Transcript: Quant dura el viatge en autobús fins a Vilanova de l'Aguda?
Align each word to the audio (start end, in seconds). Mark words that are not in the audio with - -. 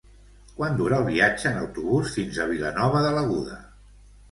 Quant 0.59 0.79
dura 0.79 0.97
el 1.01 1.05
viatge 1.09 1.51
en 1.51 1.61
autobús 1.65 2.15
fins 2.17 2.41
a 2.41 2.49
Vilanova 2.55 3.07
de 3.07 3.15
l'Aguda? 3.21 3.63